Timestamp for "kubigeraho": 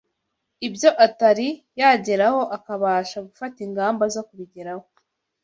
4.27-4.85